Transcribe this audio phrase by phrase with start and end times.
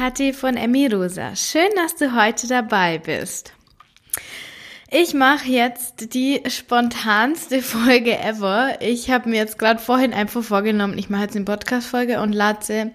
[0.00, 1.36] Kathi von Emirosa.
[1.36, 3.52] Schön, dass du heute dabei bist.
[4.90, 8.80] Ich mache jetzt die spontanste Folge ever.
[8.80, 12.64] Ich habe mir jetzt gerade vorhin einfach vorgenommen, ich mache jetzt eine Podcast-Folge und lade
[12.64, 12.90] sie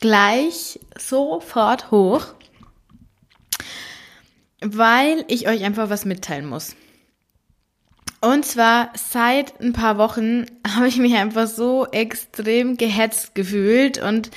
[0.00, 2.26] gleich sofort hoch,
[4.60, 6.74] weil ich euch einfach was mitteilen muss.
[8.20, 14.32] Und zwar seit ein paar Wochen habe ich mich einfach so extrem gehetzt gefühlt und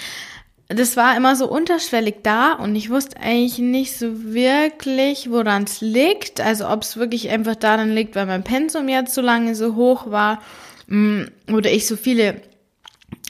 [0.70, 5.82] das war immer so unterschwellig da und ich wusste eigentlich nicht so wirklich, woran es
[5.82, 6.42] liegt.
[6.42, 10.10] Also ob es wirklich einfach daran liegt, weil mein Pensum jetzt so lange so hoch
[10.10, 10.42] war
[10.88, 12.42] mm, oder ich so viele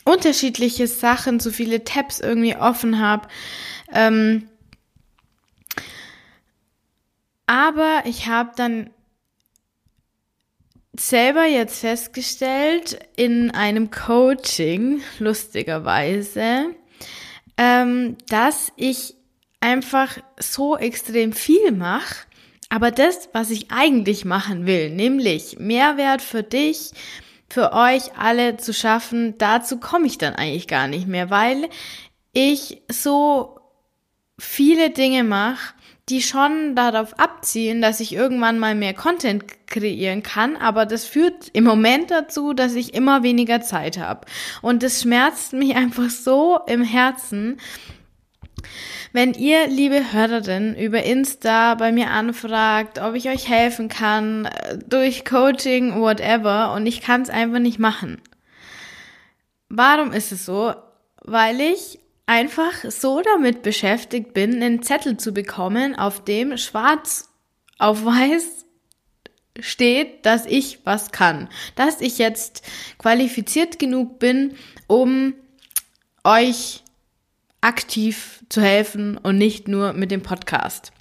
[0.05, 3.27] unterschiedliche Sachen, so viele Tabs irgendwie offen habe.
[3.91, 4.47] Ähm,
[7.45, 8.89] aber ich habe dann
[10.95, 16.75] selber jetzt festgestellt in einem Coaching, lustigerweise,
[17.57, 19.15] ähm, dass ich
[19.59, 22.25] einfach so extrem viel mache,
[22.69, 26.91] aber das, was ich eigentlich machen will, nämlich Mehrwert für dich,
[27.49, 31.69] für euch alle zu schaffen, dazu komme ich dann eigentlich gar nicht mehr, weil
[32.33, 33.59] ich so
[34.39, 35.75] viele Dinge mache,
[36.09, 41.49] die schon darauf abzielen, dass ich irgendwann mal mehr Content kreieren kann, aber das führt
[41.53, 44.27] im Moment dazu, dass ich immer weniger Zeit habe.
[44.61, 47.57] Und das schmerzt mich einfach so im Herzen,
[49.13, 54.79] wenn ihr, liebe Hörerin, über Insta bei mir anfragt, ob ich euch helfen kann, äh,
[54.87, 58.21] durch Coaching, whatever, und ich kann es einfach nicht machen.
[59.69, 60.73] Warum ist es so?
[61.21, 67.29] Weil ich einfach so damit beschäftigt bin, einen Zettel zu bekommen, auf dem schwarz
[67.79, 68.65] auf weiß
[69.59, 72.63] steht, dass ich was kann, dass ich jetzt
[72.97, 74.55] qualifiziert genug bin,
[74.87, 75.33] um
[76.23, 76.83] euch
[77.61, 80.91] aktiv zu helfen und nicht nur mit dem Podcast.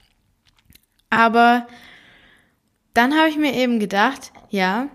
[1.10, 1.66] Aber
[2.94, 4.88] dann habe ich mir eben gedacht, ja,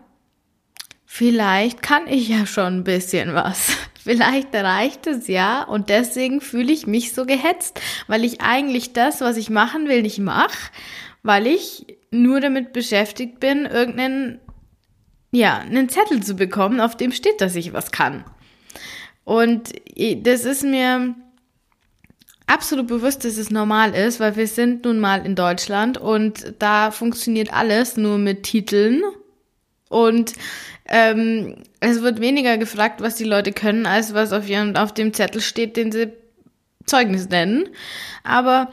[1.06, 3.76] vielleicht kann ich ja schon ein bisschen was.
[4.08, 9.20] Vielleicht reicht es ja und deswegen fühle ich mich so gehetzt, weil ich eigentlich das,
[9.20, 10.72] was ich machen will, nicht mache,
[11.24, 14.40] weil ich nur damit beschäftigt bin, irgendeinen,
[15.32, 18.24] ja, einen Zettel zu bekommen, auf dem steht, dass ich was kann.
[19.26, 21.14] Und das ist mir
[22.46, 26.92] absolut bewusst, dass es normal ist, weil wir sind nun mal in Deutschland und da
[26.92, 29.04] funktioniert alles nur mit Titeln
[29.90, 30.34] und
[30.90, 35.14] ähm, es wird weniger gefragt, was die Leute können, als was auf, ihrem, auf dem
[35.14, 36.14] Zettel steht, den sie
[36.86, 37.70] Zeugnis nennen.
[38.24, 38.72] Aber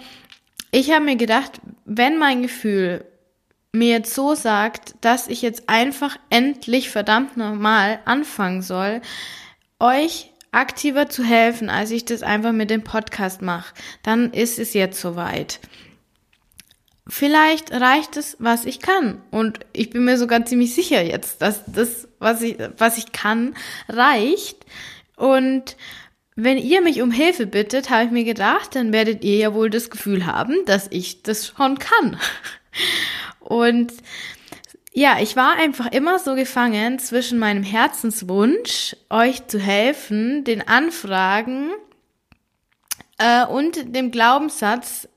[0.70, 3.04] ich habe mir gedacht, wenn mein Gefühl
[3.72, 9.02] mir jetzt so sagt, dass ich jetzt einfach endlich verdammt normal anfangen soll,
[9.81, 14.72] euch aktiver zu helfen, als ich das einfach mit dem Podcast mache, dann ist es
[14.72, 15.58] jetzt soweit
[17.06, 19.22] vielleicht reicht es, was ich kann.
[19.31, 23.54] Und ich bin mir sogar ziemlich sicher jetzt, dass das, was ich, was ich kann,
[23.88, 24.65] reicht.
[25.16, 25.76] Und
[26.37, 29.70] wenn ihr mich um Hilfe bittet, habe ich mir gedacht, dann werdet ihr ja wohl
[29.70, 32.19] das Gefühl haben, dass ich das schon kann.
[33.38, 33.93] Und
[34.93, 41.72] ja, ich war einfach immer so gefangen zwischen meinem Herzenswunsch, euch zu helfen, den Anfragen
[43.19, 45.09] äh, und dem Glaubenssatz,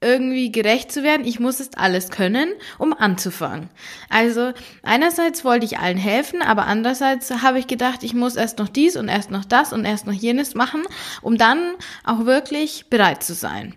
[0.00, 1.26] irgendwie gerecht zu werden.
[1.26, 3.68] Ich muss es alles können, um anzufangen.
[4.08, 8.68] Also einerseits wollte ich allen helfen, aber andererseits habe ich gedacht, ich muss erst noch
[8.68, 10.82] dies und erst noch das und erst noch jenes machen,
[11.20, 13.74] um dann auch wirklich bereit zu sein.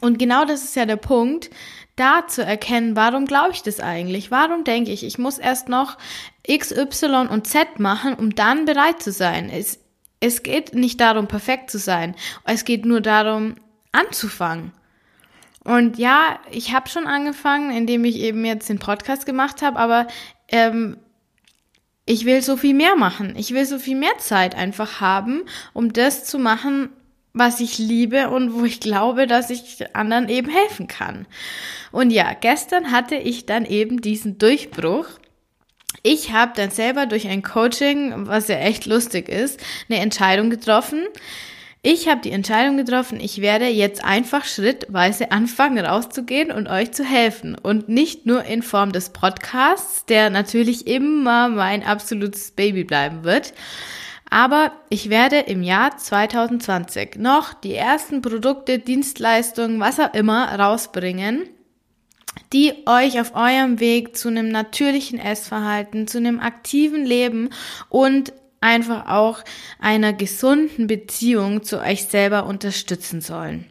[0.00, 1.50] Und genau das ist ja der Punkt,
[1.96, 4.30] da zu erkennen, warum glaube ich das eigentlich?
[4.30, 5.98] Warum denke ich, ich muss erst noch
[6.46, 9.50] X, Y und Z machen, um dann bereit zu sein?
[9.50, 9.78] Es,
[10.20, 12.16] es geht nicht darum, perfekt zu sein.
[12.44, 13.56] Es geht nur darum,
[13.92, 14.72] anzufangen.
[15.64, 20.08] Und ja, ich habe schon angefangen, indem ich eben jetzt den Podcast gemacht habe, aber
[20.48, 20.96] ähm,
[22.04, 23.34] ich will so viel mehr machen.
[23.36, 25.42] Ich will so viel mehr Zeit einfach haben,
[25.72, 26.88] um das zu machen,
[27.32, 31.26] was ich liebe und wo ich glaube, dass ich anderen eben helfen kann.
[31.90, 35.06] Und ja, gestern hatte ich dann eben diesen Durchbruch.
[36.02, 41.04] Ich habe dann selber durch ein Coaching, was ja echt lustig ist, eine Entscheidung getroffen,
[41.84, 47.04] ich habe die Entscheidung getroffen, ich werde jetzt einfach schrittweise anfangen rauszugehen und euch zu
[47.04, 47.56] helfen.
[47.56, 53.52] Und nicht nur in Form des Podcasts, der natürlich immer mein absolutes Baby bleiben wird.
[54.30, 61.48] Aber ich werde im Jahr 2020 noch die ersten Produkte, Dienstleistungen, was auch immer rausbringen,
[62.52, 67.50] die euch auf eurem Weg zu einem natürlichen Essverhalten, zu einem aktiven Leben
[67.88, 68.32] und
[68.62, 69.42] einfach auch
[69.78, 73.66] einer gesunden Beziehung zu euch selber unterstützen sollen.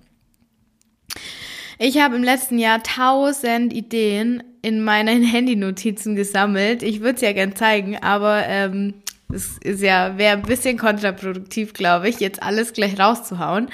[1.80, 6.84] Ich habe im letzten Jahr tausend Ideen in meinen Handynotizen gesammelt.
[6.84, 8.94] Ich würde es ja gern zeigen, aber ähm,
[9.34, 13.70] es ist ja wäre ein bisschen kontraproduktiv, glaube ich, jetzt alles gleich rauszuhauen.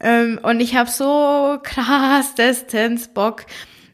[0.00, 3.46] Ähm, und ich habe so krass Distance Bock,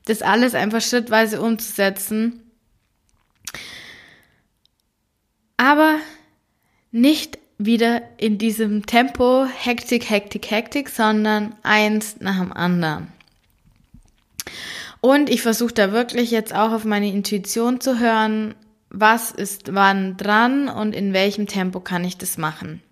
[0.06, 2.42] das alles einfach schrittweise umzusetzen.
[5.56, 5.96] Aber
[6.90, 13.08] nicht wieder in diesem Tempo Hektik, Hektik, Hektik, sondern eins nach dem anderen.
[15.00, 18.54] Und ich versuche da wirklich jetzt auch auf meine Intuition zu hören,
[18.90, 22.82] was ist wann dran und in welchem Tempo kann ich das machen.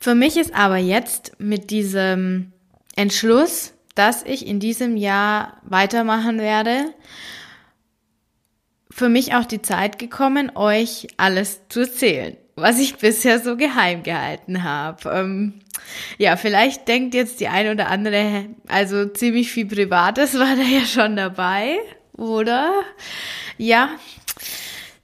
[0.00, 2.52] Für mich ist aber jetzt mit diesem
[2.96, 6.92] Entschluss, dass ich in diesem Jahr weitermachen werde,
[8.98, 14.02] für mich auch die Zeit gekommen, euch alles zu erzählen, was ich bisher so geheim
[14.02, 15.08] gehalten habe.
[15.10, 15.54] Ähm,
[16.18, 20.84] ja, vielleicht denkt jetzt die eine oder andere, also ziemlich viel Privates war da ja
[20.84, 21.78] schon dabei,
[22.16, 22.72] oder?
[23.56, 23.90] Ja,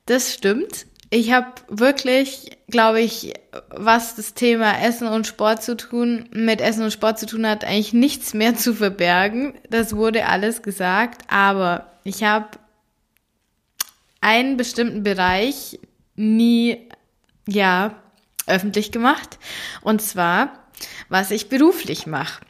[0.07, 0.87] das stimmt.
[1.11, 3.35] Ich habe wirklich, glaube ich,
[3.71, 7.65] was das Thema Essen und Sport zu tun, mit Essen und Sport zu tun hat,
[7.65, 9.55] eigentlich nichts mehr zu verbergen.
[9.71, 12.49] Das wurde alles gesagt, aber ich habe
[14.25, 15.79] einen bestimmten Bereich
[16.17, 16.89] nie,
[17.47, 18.03] ja,
[18.47, 19.39] öffentlich gemacht.
[19.83, 20.65] Und zwar,
[21.09, 22.41] was ich beruflich mache.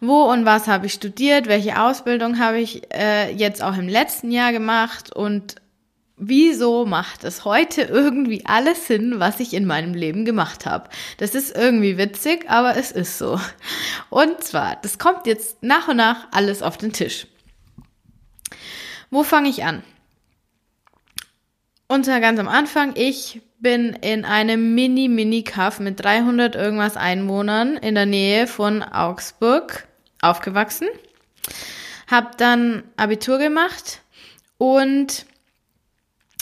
[0.00, 1.48] Wo und was habe ich studiert?
[1.48, 5.12] Welche Ausbildung habe ich äh, jetzt auch im letzten Jahr gemacht?
[5.12, 5.56] Und
[6.16, 10.88] wieso macht es heute irgendwie alles Sinn, was ich in meinem Leben gemacht habe?
[11.18, 13.40] Das ist irgendwie witzig, aber es ist so.
[14.10, 17.26] Und zwar, das kommt jetzt nach und nach alles auf den Tisch.
[19.10, 19.82] Wo fange ich an?
[21.88, 27.94] Und zwar ganz am Anfang, ich bin in einem Mini-Mini-Kaff mit 300 irgendwas Einwohnern in
[27.94, 29.86] der Nähe von Augsburg
[30.20, 30.88] aufgewachsen.
[32.08, 34.00] Hab dann Abitur gemacht
[34.58, 35.26] und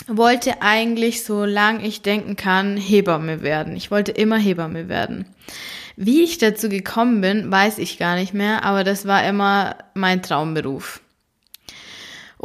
[0.06, 3.76] wollte eigentlich, solange ich denken kann, Hebamme werden.
[3.76, 5.26] Ich wollte immer Hebamme werden.
[5.96, 10.22] Wie ich dazu gekommen bin, weiß ich gar nicht mehr, aber das war immer mein
[10.22, 11.00] Traumberuf.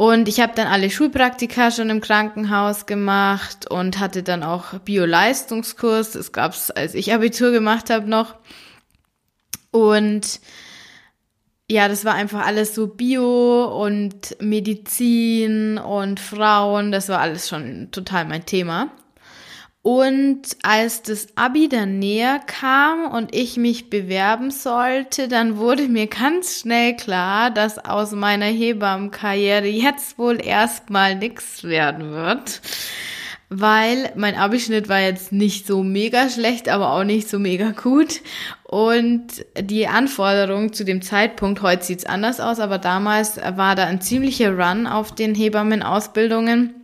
[0.00, 6.12] Und ich habe dann alle Schulpraktika schon im Krankenhaus gemacht und hatte dann auch Bio-Leistungskurs.
[6.12, 8.34] Das gab's, als ich Abitur gemacht habe noch.
[9.72, 10.40] Und
[11.70, 17.90] ja, das war einfach alles so Bio und Medizin und Frauen, das war alles schon
[17.90, 18.90] total mein Thema.
[19.82, 26.06] Und als das Abi dann näher kam und ich mich bewerben sollte, dann wurde mir
[26.06, 32.60] ganz schnell klar, dass aus meiner Hebammenkarriere jetzt wohl erstmal nichts werden wird
[33.50, 38.20] weil mein Abischnitt war jetzt nicht so mega schlecht, aber auch nicht so mega gut.
[38.62, 44.00] Und die Anforderung zu dem Zeitpunkt, heute sieht's anders aus, aber damals war da ein
[44.00, 46.74] ziemlicher Run auf den Hebammenausbildungen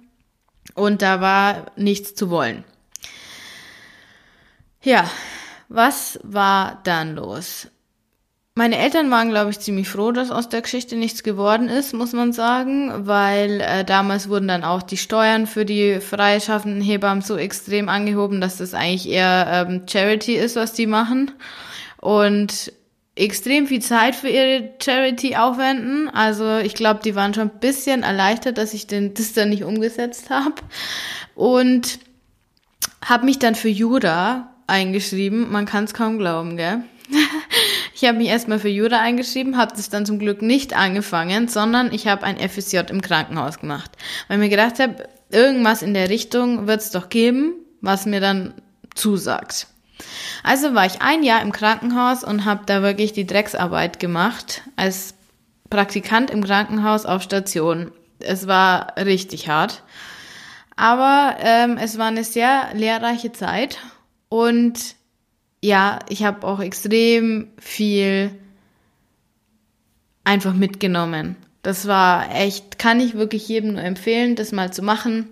[0.75, 2.65] und da war nichts zu wollen.
[4.87, 5.11] Ja,
[5.69, 7.67] was war dann los?
[8.55, 12.12] Meine Eltern waren, glaube ich, ziemlich froh, dass aus der Geschichte nichts geworden ist, muss
[12.12, 17.37] man sagen, weil äh, damals wurden dann auch die Steuern für die freischaffenden Hebammen so
[17.37, 21.33] extrem angehoben, dass das eigentlich eher ähm, Charity ist, was die machen.
[22.00, 22.73] Und
[23.16, 26.09] extrem viel Zeit für ihre Charity aufwenden.
[26.11, 29.64] Also ich glaube, die waren schon ein bisschen erleichtert, dass ich den, das dann nicht
[29.64, 30.55] umgesetzt habe.
[31.35, 31.99] Und
[33.05, 35.50] habe mich dann für Jura eingeschrieben.
[35.50, 36.85] Man kann es kaum glauben, gell?
[37.94, 41.94] Ich habe mich erstmal für Jura eingeschrieben, habe das dann zum Glück nicht angefangen, sondern
[41.94, 43.90] ich habe ein FSJ im Krankenhaus gemacht,
[44.28, 48.52] weil mir gedacht habe, irgendwas in der Richtung wird es doch geben, was mir dann
[48.94, 49.68] zusagt.
[50.42, 55.14] Also war ich ein Jahr im Krankenhaus und habe da wirklich die Drecksarbeit gemacht als
[55.70, 57.92] Praktikant im Krankenhaus auf Station.
[58.18, 59.82] Es war richtig hart,
[60.76, 63.78] aber ähm, es war eine sehr lehrreiche Zeit
[64.37, 64.97] und
[65.62, 68.31] ja, ich habe auch extrem viel
[70.25, 71.37] einfach mitgenommen.
[71.62, 75.28] Das war echt, kann ich wirklich jedem nur empfehlen, das mal zu machen.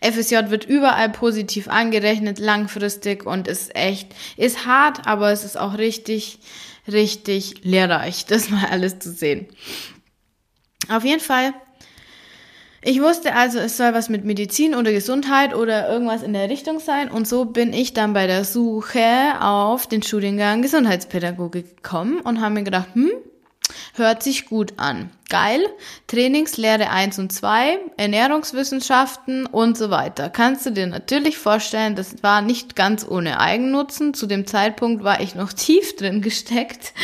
[0.00, 4.08] FSJ wird überall positiv angerechnet, langfristig und ist echt,
[4.38, 6.38] ist hart, aber es ist auch richtig,
[6.90, 9.48] richtig lehrreich, das mal alles zu sehen.
[10.88, 11.52] Auf jeden Fall
[12.84, 16.80] ich wusste also, es soll was mit Medizin oder Gesundheit oder irgendwas in der Richtung
[16.80, 17.10] sein.
[17.10, 22.54] Und so bin ich dann bei der Suche auf den Studiengang Gesundheitspädagogik gekommen und habe
[22.54, 23.12] mir gedacht, hm,
[23.94, 25.10] hört sich gut an.
[25.28, 25.64] Geil.
[26.08, 30.28] Trainingslehre 1 und 2, Ernährungswissenschaften und so weiter.
[30.28, 34.12] Kannst du dir natürlich vorstellen, das war nicht ganz ohne Eigennutzen.
[34.12, 36.94] Zu dem Zeitpunkt war ich noch tief drin gesteckt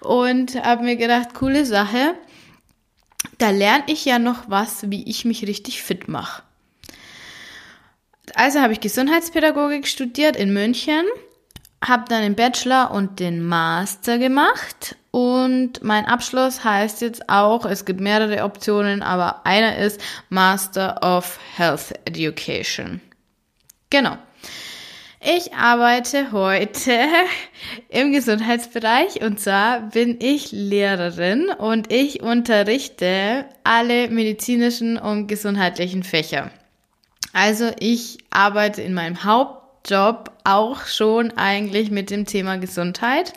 [0.00, 2.14] und habe mir gedacht, coole Sache.
[3.38, 6.42] Da lerne ich ja noch was, wie ich mich richtig fit mache.
[8.34, 11.04] Also habe ich Gesundheitspädagogik studiert in München
[11.84, 17.84] habe dann den Bachelor und den Master gemacht und mein Abschluss heißt jetzt auch, es
[17.84, 23.00] gibt mehrere Optionen, aber einer ist Master of Health Education.
[23.90, 24.18] Genau.
[25.20, 26.92] Ich arbeite heute
[27.88, 36.50] im Gesundheitsbereich und zwar bin ich Lehrerin und ich unterrichte alle medizinischen und gesundheitlichen Fächer.
[37.32, 43.32] Also ich arbeite in meinem Haupt Job auch schon eigentlich mit dem Thema Gesundheit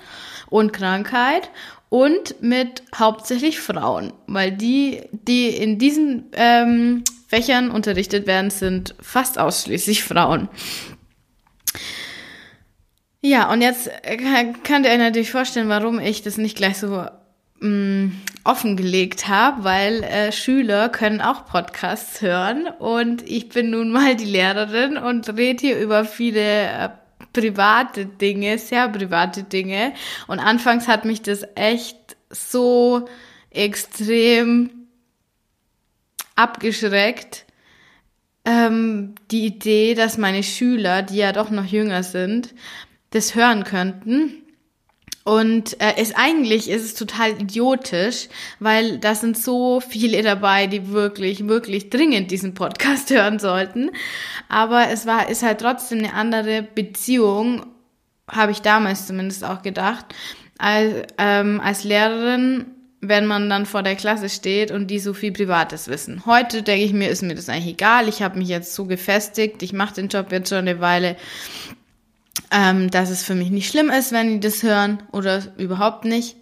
[0.50, 1.50] und Krankheit
[1.89, 9.39] und mit hauptsächlich Frauen, weil die, die in diesen ähm, Fächern unterrichtet werden, sind fast
[9.39, 10.50] ausschließlich Frauen.
[13.24, 13.90] Ja, und jetzt
[14.63, 17.06] könnt ihr natürlich vorstellen, warum ich das nicht gleich so
[17.60, 18.08] mm,
[18.44, 24.25] offengelegt habe, weil äh, Schüler können auch Podcasts hören und ich bin nun mal die
[24.25, 26.90] Lehrerin und rede hier über viele äh,
[27.32, 29.94] private Dinge, sehr private Dinge.
[30.25, 33.08] Und anfangs hat mich das echt so
[33.51, 34.72] extrem
[36.36, 37.46] abgeschreckt,
[38.46, 42.56] ähm, die Idee, dass meine Schüler, die ja doch noch jünger sind,
[43.12, 44.41] das hören könnten.
[45.24, 48.27] Und äh, ist eigentlich ist es total idiotisch,
[48.60, 53.91] weil da sind so viele dabei, die wirklich, wirklich dringend diesen Podcast hören sollten.
[54.50, 57.68] Aber es war, ist halt trotzdem eine andere Beziehung,
[58.27, 60.06] habe ich damals zumindest auch gedacht,
[60.58, 62.65] als, ähm, als Lehrerin,
[63.01, 66.25] wenn man dann vor der Klasse steht und die so viel Privates wissen.
[66.25, 68.08] Heute denke ich mir, ist mir das eigentlich egal.
[68.08, 71.15] Ich habe mich jetzt so gefestigt, ich mache den Job jetzt schon eine Weile
[72.51, 76.35] ähm, dass es für mich nicht schlimm ist, wenn die das hören oder überhaupt nicht.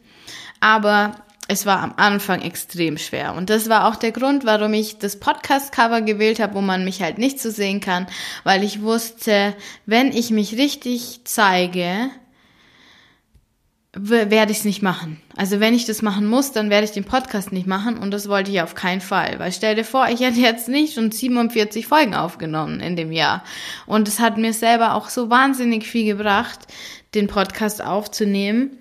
[0.60, 1.16] Aber
[1.48, 3.34] es war am Anfang extrem schwer.
[3.34, 7.02] Und das war auch der Grund, warum ich das Podcast-Cover gewählt habe, wo man mich
[7.02, 8.06] halt nicht so sehen kann,
[8.44, 9.56] weil ich wusste,
[9.88, 12.12] wenn ich mich richtig zeige,
[13.94, 15.20] werde ich es nicht machen.
[15.36, 18.30] Also wenn ich das machen muss, dann werde ich den Podcast nicht machen und das
[18.30, 19.40] wollte ich auf keinen Fall.
[19.40, 23.44] Weil stell dir vor, ich hätte jetzt nicht schon 47 Folgen aufgenommen in dem Jahr.
[23.88, 26.60] Und es hat mir selber auch so wahnsinnig viel gebracht,
[27.16, 28.78] den Podcast aufzunehmen,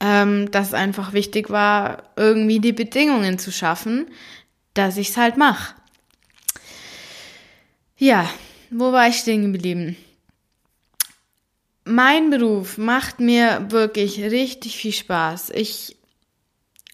[0.00, 4.06] ähm, dass einfach wichtig war, irgendwie die Bedingungen zu schaffen,
[4.72, 5.74] dass ich es halt mache.
[7.98, 8.30] Ja,
[8.70, 9.96] wo war ich stehen geblieben?
[11.90, 15.50] Mein Beruf macht mir wirklich richtig viel Spaß.
[15.50, 15.96] Ich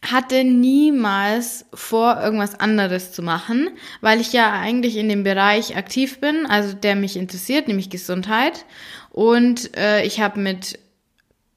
[0.02, 6.20] hatte niemals vor, irgendwas anderes zu machen, weil ich ja eigentlich in dem Bereich aktiv
[6.20, 8.64] bin, also der mich interessiert, nämlich Gesundheit.
[9.10, 10.78] Und äh, ich habe mit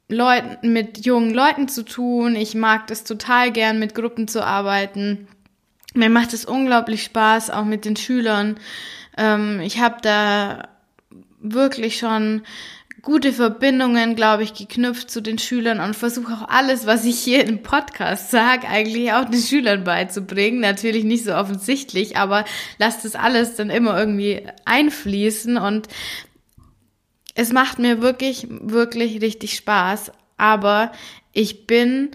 [0.08, 2.36] Leuten, mit jungen Leuten zu tun.
[2.36, 5.27] Ich mag das total gern, mit Gruppen zu arbeiten.
[5.93, 8.58] Mir macht es unglaublich Spaß, auch mit den Schülern.
[9.17, 10.69] Ähm, ich habe da
[11.41, 12.41] wirklich schon
[13.09, 17.43] gute Verbindungen, glaube ich, geknüpft zu den Schülern und versuche auch alles, was ich hier
[17.43, 20.59] im Podcast sage, eigentlich auch den Schülern beizubringen.
[20.59, 22.45] Natürlich nicht so offensichtlich, aber
[22.77, 25.87] lasst das alles dann immer irgendwie einfließen und
[27.33, 30.11] es macht mir wirklich, wirklich richtig Spaß.
[30.37, 30.91] Aber
[31.33, 32.11] ich bin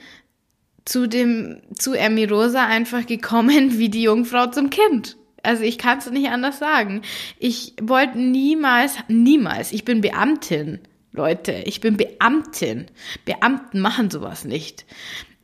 [0.84, 5.16] zu dem, zu Emirosa einfach gekommen wie die Jungfrau zum Kind.
[5.44, 7.02] Also ich kann es nicht anders sagen.
[7.38, 10.80] Ich wollte niemals, niemals, ich bin Beamtin,
[11.12, 12.86] Leute, ich bin Beamtin.
[13.24, 14.84] Beamten machen sowas nicht.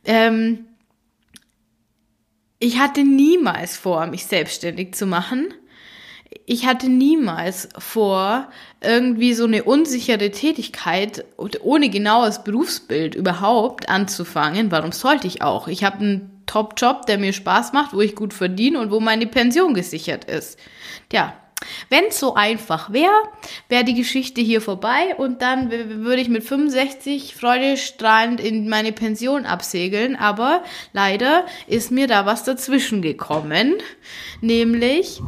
[0.03, 0.65] Ähm,
[2.59, 5.53] ich hatte niemals vor, mich selbstständig zu machen.
[6.45, 8.49] Ich hatte niemals vor,
[8.81, 14.71] irgendwie so eine unsichere Tätigkeit ohne genaues Berufsbild überhaupt anzufangen.
[14.71, 15.67] Warum sollte ich auch?
[15.67, 19.25] Ich habe einen Top-Job, der mir Spaß macht, wo ich gut verdiene und wo meine
[19.25, 20.59] Pension gesichert ist.
[21.07, 21.33] Tja,
[21.89, 23.13] wenn es so einfach wäre,
[23.69, 29.45] wäre die Geschichte hier vorbei und dann würde ich mit 65 freudestrahlend in meine Pension
[29.45, 30.17] absegeln.
[30.17, 33.75] Aber leider ist mir da was dazwischen gekommen,
[34.41, 35.21] nämlich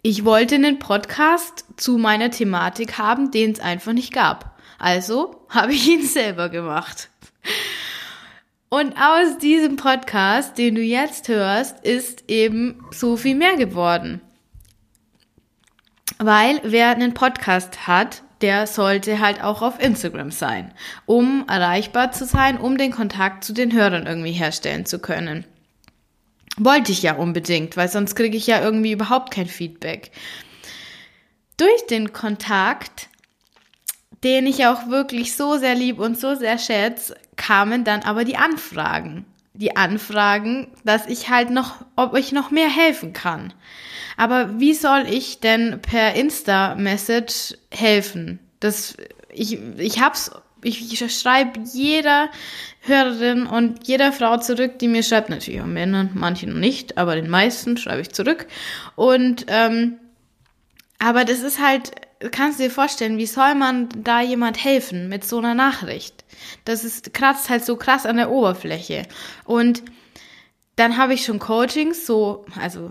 [0.00, 4.58] ich wollte einen Podcast zu meiner Thematik haben, den es einfach nicht gab.
[4.78, 7.10] Also habe ich ihn selber gemacht.
[8.72, 14.20] Und aus diesem Podcast, den du jetzt hörst, ist eben so viel mehr geworden.
[16.18, 20.72] Weil wer einen Podcast hat, der sollte halt auch auf Instagram sein,
[21.04, 25.44] um erreichbar zu sein, um den Kontakt zu den Hörern irgendwie herstellen zu können.
[26.56, 30.12] Wollte ich ja unbedingt, weil sonst kriege ich ja irgendwie überhaupt kein Feedback.
[31.56, 33.08] Durch den Kontakt,
[34.22, 38.36] den ich auch wirklich so sehr lieb und so sehr schätze, kamen dann aber die
[38.36, 39.24] Anfragen.
[39.54, 43.54] Die Anfragen, dass ich halt noch, ob ich noch mehr helfen kann.
[44.16, 48.38] Aber wie soll ich denn per Insta-Message helfen?
[48.60, 48.96] Das,
[49.32, 50.30] ich, ich hab's,
[50.62, 52.28] ich, ich schreibe jeder
[52.82, 57.30] Hörerin und jeder Frau zurück, die mir schreibt, natürlich auch Männern, manchen nicht, aber den
[57.30, 58.46] meisten schreibe ich zurück.
[58.96, 59.98] Und ähm,
[60.98, 61.92] aber das ist halt,
[62.30, 66.24] kannst du dir vorstellen, wie soll man da jemand helfen mit so einer Nachricht?
[66.64, 69.04] Das ist kratzt halt so krass an der Oberfläche.
[69.44, 69.82] Und
[70.76, 72.90] dann habe ich schon Coachings, so, also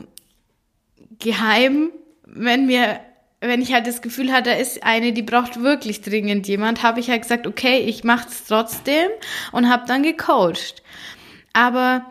[1.19, 1.91] geheim,
[2.25, 2.99] wenn mir,
[3.39, 6.99] wenn ich halt das Gefühl hatte, da ist eine, die braucht wirklich dringend jemand, habe
[6.99, 9.09] ich halt gesagt, okay, ich mach's trotzdem
[9.51, 10.81] und habe dann gecoacht.
[11.53, 12.05] Aber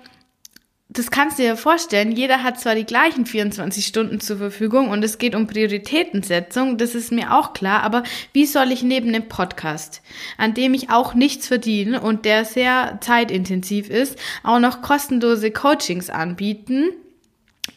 [0.90, 5.04] das kannst du dir vorstellen, jeder hat zwar die gleichen 24 Stunden zur Verfügung und
[5.04, 9.28] es geht um Prioritätensetzung, das ist mir auch klar, aber wie soll ich neben dem
[9.28, 10.00] Podcast,
[10.38, 16.08] an dem ich auch nichts verdiene und der sehr zeitintensiv ist, auch noch kostenlose Coachings
[16.08, 16.88] anbieten?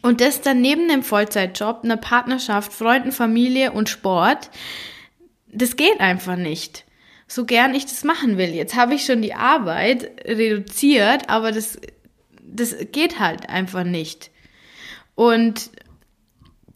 [0.01, 4.49] Und das dann neben dem Vollzeitjob, einer Partnerschaft, Freunden, Familie und Sport,
[5.51, 6.85] das geht einfach nicht.
[7.27, 8.49] So gern ich das machen will.
[8.49, 11.77] Jetzt habe ich schon die Arbeit reduziert, aber das
[12.51, 14.29] das geht halt einfach nicht.
[15.15, 15.71] Und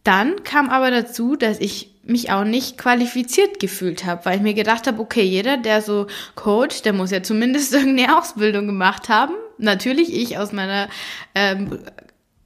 [0.04, 4.54] dann kam aber dazu, dass ich mich auch nicht qualifiziert gefühlt habe, weil ich mir
[4.54, 6.06] gedacht habe, okay, jeder, der so
[6.36, 9.34] Coach, der muss ja zumindest irgendeine Ausbildung gemacht haben.
[9.58, 10.88] Natürlich ich aus meiner
[11.34, 11.80] ähm,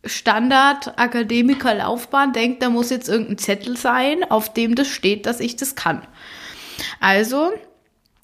[0.06, 5.76] Standard-Akademiker-Laufbahn denkt, da muss jetzt irgendein Zettel sein, auf dem das steht, dass ich das
[5.76, 6.08] kann.
[7.02, 7.52] Also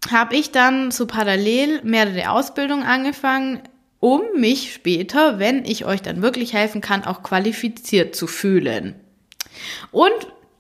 [0.10, 3.62] habe ich dann so parallel mehrere Ausbildungen angefangen,
[4.00, 8.96] um mich später, wenn ich euch dann wirklich helfen kann, auch qualifiziert zu fühlen.
[9.91, 10.12] Und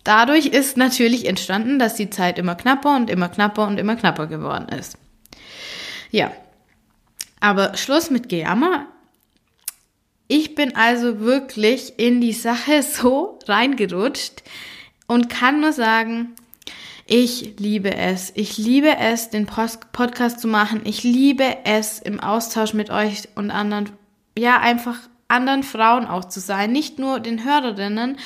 [0.03, 4.27] dadurch ist natürlich entstanden, dass die Zeit immer knapper und immer knapper und immer knapper
[4.27, 4.97] geworden ist.
[6.11, 6.31] Ja,
[7.39, 8.87] aber Schluss mit Gejammer.
[10.27, 14.43] Ich bin also wirklich in die Sache so reingerutscht
[15.07, 16.35] und kann nur sagen,
[17.07, 18.31] ich liebe es.
[18.35, 20.81] Ich liebe es, den Post Podcast zu machen.
[20.85, 23.91] Ich liebe es, im Austausch mit euch und anderen,
[24.37, 26.71] ja, einfach anderen Frauen auch zu sein.
[26.71, 28.17] Nicht nur den Hörerinnen,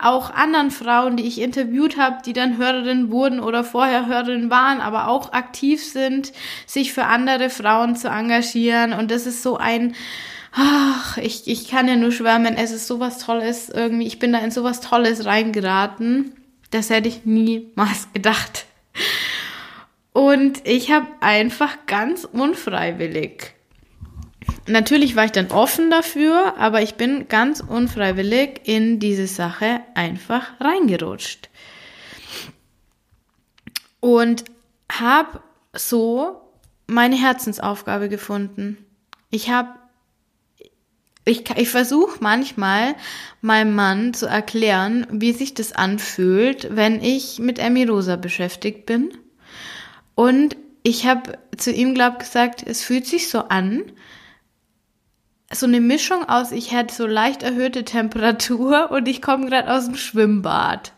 [0.00, 4.80] auch anderen Frauen, die ich interviewt habe, die dann Hörerinnen wurden oder vorher Hörerinnen waren,
[4.80, 6.32] aber auch aktiv sind,
[6.66, 8.92] sich für andere Frauen zu engagieren.
[8.92, 9.94] Und das ist so ein,
[10.52, 14.06] ach, ich, ich kann ja nur schwärmen, es ist sowas Tolles irgendwie.
[14.06, 16.34] Ich bin da in sowas Tolles reingeraten.
[16.70, 18.66] Das hätte ich niemals gedacht.
[20.12, 23.54] Und ich habe einfach ganz unfreiwillig.
[24.66, 30.60] Natürlich war ich dann offen dafür, aber ich bin ganz unfreiwillig in diese Sache einfach
[30.60, 31.48] reingerutscht.
[34.00, 34.44] Und
[34.90, 35.40] habe
[35.72, 36.40] so
[36.86, 38.78] meine Herzensaufgabe gefunden.
[39.30, 39.70] Ich habe
[41.30, 42.94] ich, ich versuche manchmal
[43.40, 49.16] meinem Mann zu erklären, wie sich das anfühlt, wenn ich mit Emmy Rosa beschäftigt bin.
[50.14, 53.92] Und ich habe zu ihm, glaube gesagt, es fühlt sich so an,
[55.52, 59.86] so eine Mischung aus, ich hätte so leicht erhöhte Temperatur und ich komme gerade aus
[59.86, 60.92] dem Schwimmbad.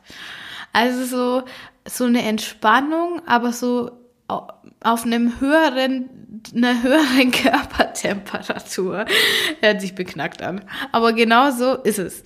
[0.72, 1.44] Also so,
[1.86, 3.90] so eine Entspannung, aber so
[4.84, 6.10] auf einem höheren,
[6.54, 9.04] einer höheren Körpertemperatur.
[9.60, 10.62] Hört sich beknackt an.
[10.92, 12.24] Aber genau so ist es.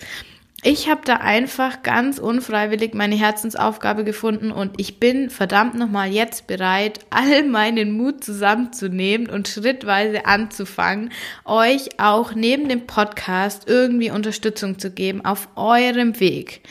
[0.63, 6.47] Ich habe da einfach ganz unfreiwillig meine Herzensaufgabe gefunden und ich bin verdammt nochmal jetzt
[6.47, 11.13] bereit, all meinen Mut zusammenzunehmen und schrittweise anzufangen,
[11.45, 16.63] euch auch neben dem Podcast irgendwie Unterstützung zu geben auf eurem Weg.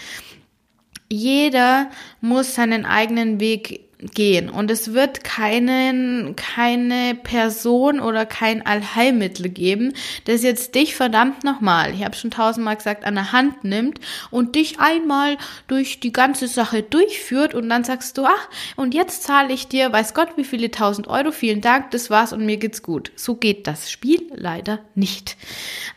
[1.09, 4.49] Jeder muss seinen eigenen Weg gehen.
[4.49, 9.93] Und es wird keinen, keine Person oder kein Allheilmittel geben,
[10.25, 13.99] das jetzt dich verdammt nochmal, ich habe schon tausendmal gesagt, an der Hand nimmt
[14.31, 15.37] und dich einmal
[15.67, 19.91] durch die ganze Sache durchführt und dann sagst du, ach, und jetzt zahle ich dir,
[19.91, 23.11] weiß Gott, wie viele tausend Euro, vielen Dank, das war's und mir geht's gut.
[23.15, 25.37] So geht das Spiel leider nicht.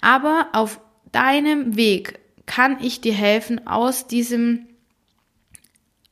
[0.00, 0.80] Aber auf
[1.12, 4.67] deinem Weg kann ich dir helfen, aus diesem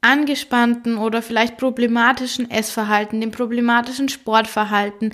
[0.06, 5.12] angespannten oder vielleicht problematischen Essverhalten, dem problematischen Sportverhalten,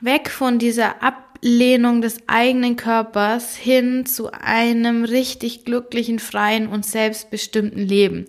[0.00, 7.86] weg von dieser Ablehnung des eigenen Körpers hin zu einem richtig glücklichen, freien und selbstbestimmten
[7.86, 8.26] Leben.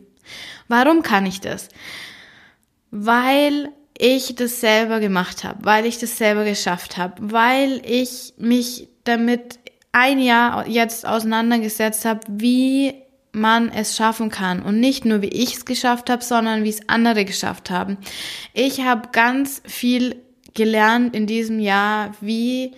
[0.68, 1.70] Warum kann ich das?
[2.92, 8.88] weil ich das selber gemacht habe, weil ich das selber geschafft habe, weil ich mich
[9.04, 9.60] damit
[9.92, 12.94] ein Jahr jetzt auseinandergesetzt habe, wie
[13.32, 16.90] man es schaffen kann und nicht nur wie ich es geschafft habe, sondern wie es
[16.90, 17.98] andere geschafft haben.
[18.54, 20.16] Ich habe ganz viel
[20.54, 22.74] gelernt in diesem Jahr, wie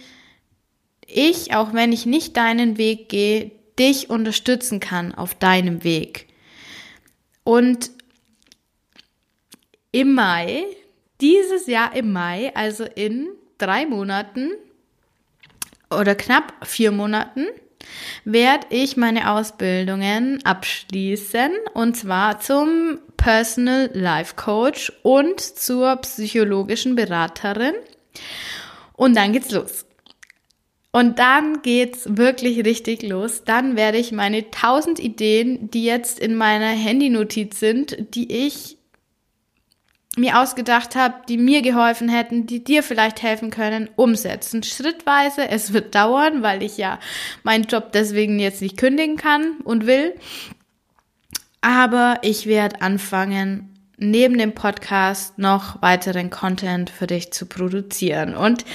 [1.07, 6.27] ich, auch wenn ich nicht deinen Weg gehe, dich unterstützen kann auf deinem Weg.
[7.43, 7.91] Und
[9.91, 10.63] im Mai,
[11.19, 14.51] dieses Jahr im Mai, also in drei Monaten
[15.89, 17.47] oder knapp vier Monaten,
[18.25, 27.75] werde ich meine Ausbildungen abschließen und zwar zum Personal Life Coach und zur psychologischen Beraterin.
[28.93, 29.85] Und dann geht's los.
[30.91, 33.43] Und dann geht's wirklich richtig los.
[33.45, 38.77] Dann werde ich meine 1000 Ideen, die jetzt in meiner Handynotiz sind, die ich
[40.17, 44.61] mir ausgedacht habe, die mir geholfen hätten, die dir vielleicht helfen können, umsetzen.
[44.61, 45.47] Schrittweise.
[45.47, 46.99] Es wird dauern, weil ich ja
[47.43, 50.13] meinen Job deswegen jetzt nicht kündigen kann und will.
[51.61, 58.35] Aber ich werde anfangen, neben dem Podcast noch weiteren Content für dich zu produzieren.
[58.35, 58.65] Und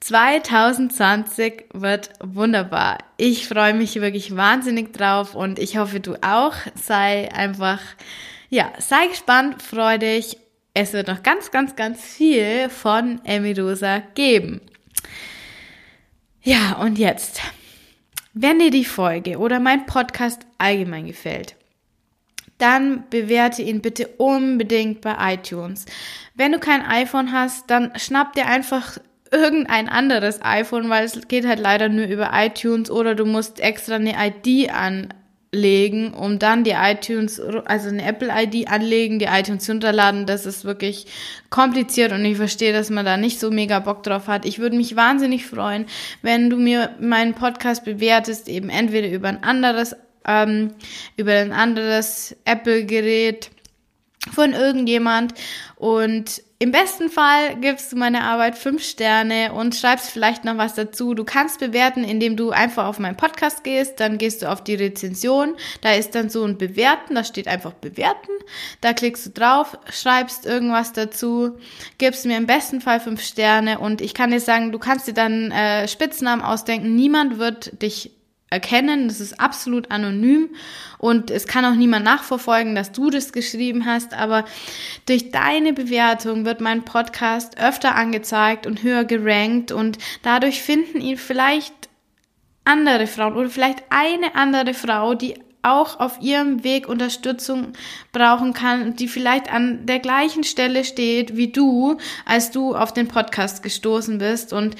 [0.00, 2.98] 2020 wird wunderbar.
[3.16, 6.54] Ich freue mich wirklich wahnsinnig drauf und ich hoffe, du auch.
[6.74, 7.80] Sei einfach,
[8.50, 10.36] ja, sei gespannt, freu dich
[10.74, 14.60] es wird noch ganz, ganz, ganz viel von Emidosa geben.
[16.42, 17.40] Ja, und jetzt,
[18.34, 21.56] wenn dir die Folge oder mein Podcast allgemein gefällt,
[22.58, 25.86] dann bewerte ihn bitte unbedingt bei iTunes.
[26.34, 28.98] Wenn du kein iPhone hast, dann schnapp dir einfach
[29.30, 33.96] irgendein anderes iPhone, weil es geht halt leider nur über iTunes oder du musst extra
[33.96, 35.14] eine ID an
[35.54, 40.26] legen, um dann die iTunes, also eine Apple-ID anlegen, die iTunes runterladen.
[40.26, 41.06] Das ist wirklich
[41.48, 44.44] kompliziert und ich verstehe, dass man da nicht so mega Bock drauf hat.
[44.44, 45.86] Ich würde mich wahnsinnig freuen,
[46.22, 50.74] wenn du mir meinen Podcast bewertest, eben entweder über ein anderes, ähm,
[51.16, 53.50] über ein anderes Apple-Gerät
[54.32, 55.34] von irgendjemand
[55.76, 60.72] und im besten Fall gibst du meine Arbeit fünf Sterne und schreibst vielleicht noch was
[60.74, 61.12] dazu.
[61.12, 64.74] Du kannst bewerten, indem du einfach auf meinen Podcast gehst, dann gehst du auf die
[64.74, 68.32] Rezension, da ist dann so ein Bewerten, da steht einfach Bewerten,
[68.80, 71.58] da klickst du drauf, schreibst irgendwas dazu,
[71.98, 75.12] gibst mir im besten Fall fünf Sterne und ich kann dir sagen, du kannst dir
[75.12, 78.13] dann äh, Spitznamen ausdenken, niemand wird dich
[78.54, 79.08] erkennen.
[79.08, 80.50] Das ist absolut anonym
[80.98, 84.14] und es kann auch niemand nachverfolgen, dass du das geschrieben hast.
[84.14, 84.44] Aber
[85.06, 91.18] durch deine Bewertung wird mein Podcast öfter angezeigt und höher gerankt und dadurch finden ihn
[91.18, 91.74] vielleicht
[92.64, 97.72] andere Frauen oder vielleicht eine andere Frau, die auch auf ihrem Weg Unterstützung
[98.12, 103.08] brauchen kann, die vielleicht an der gleichen Stelle steht wie du, als du auf den
[103.08, 104.76] Podcast gestoßen bist und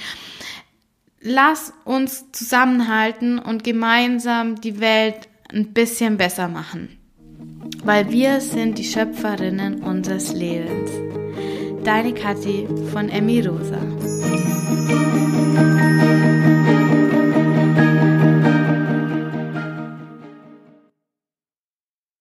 [1.24, 6.98] lass uns zusammenhalten und gemeinsam die Welt ein bisschen besser machen.
[7.82, 10.90] Weil wir sind die Schöpferinnen unseres Lebens.
[11.82, 13.80] Deine Kathi von Emmy Rosa.